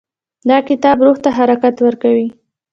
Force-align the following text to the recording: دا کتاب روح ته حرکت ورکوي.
دا 0.49 0.57
کتاب 0.69 0.97
روح 1.05 1.17
ته 1.23 1.29
حرکت 1.37 1.75
ورکوي. 1.81 2.27